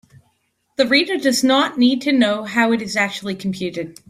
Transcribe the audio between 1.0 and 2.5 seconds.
does not need to know